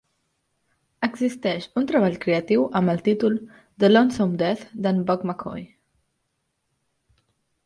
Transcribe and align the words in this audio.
Existeix 1.07 1.67
un 1.81 1.85
treball 1.91 2.17
creatiu 2.23 2.65
amb 2.79 2.93
el 2.95 3.03
títol 3.09 3.37
"The 3.85 3.91
Lonesome 3.93 4.41
Death" 4.43 4.65
d'en 4.87 5.05
Buck 5.11 5.27
McCoy 5.33 5.69